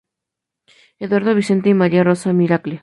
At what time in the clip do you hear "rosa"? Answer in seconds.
2.03-2.33